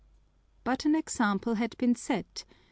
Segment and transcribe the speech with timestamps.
[0.63, 2.43] But an example had been set.